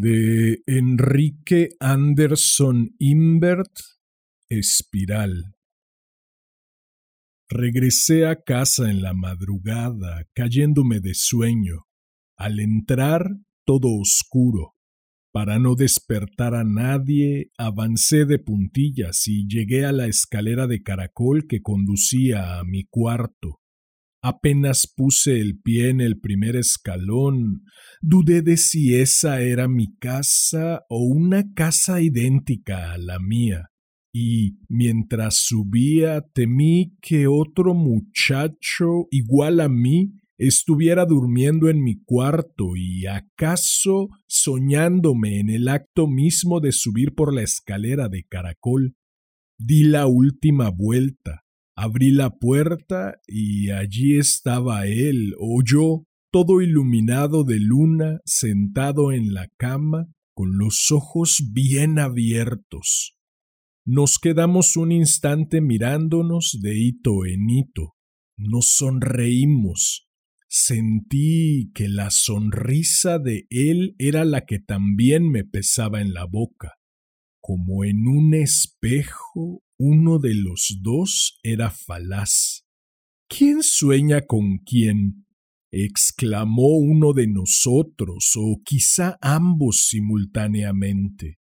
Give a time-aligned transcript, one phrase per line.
[0.00, 3.72] de Enrique Anderson Imbert,
[4.48, 5.56] Espiral.
[7.48, 11.86] Regresé a casa en la madrugada, cayéndome de sueño.
[12.36, 14.76] Al entrar, todo oscuro.
[15.32, 21.48] Para no despertar a nadie, avancé de puntillas y llegué a la escalera de caracol
[21.48, 23.60] que conducía a mi cuarto.
[24.20, 27.62] Apenas puse el pie en el primer escalón,
[28.00, 33.68] dudé de si esa era mi casa o una casa idéntica a la mía,
[34.12, 42.76] y mientras subía temí que otro muchacho igual a mí estuviera durmiendo en mi cuarto
[42.76, 48.96] y acaso soñándome en el acto mismo de subir por la escalera de caracol.
[49.58, 51.44] Di la última vuelta
[51.80, 59.32] Abrí la puerta y allí estaba él o yo, todo iluminado de luna, sentado en
[59.32, 63.16] la cama, con los ojos bien abiertos.
[63.86, 67.94] Nos quedamos un instante mirándonos de hito en hito.
[68.36, 70.08] Nos sonreímos.
[70.48, 76.74] Sentí que la sonrisa de él era la que también me pesaba en la boca.
[77.40, 82.64] Como en un espejo uno de los dos era falaz.
[83.28, 85.24] ¿Quién sueña con quién?
[85.70, 91.38] exclamó uno de nosotros, o quizá ambos simultáneamente.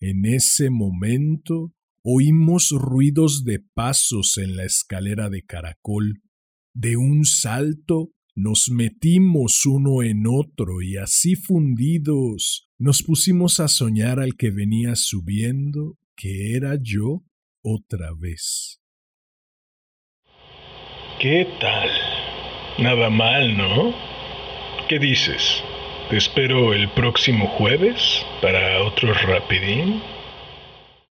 [0.00, 6.22] En ese momento oímos ruidos de pasos en la escalera de caracol.
[6.74, 14.20] De un salto nos metimos uno en otro y así fundidos nos pusimos a soñar
[14.20, 17.24] al que venía subiendo, que era yo
[17.66, 18.80] otra vez.
[21.18, 21.90] ¿Qué tal?
[22.78, 23.92] Nada mal, ¿no?
[24.88, 25.62] ¿Qué dices?
[26.08, 30.00] ¿Te espero el próximo jueves para otro rapidín?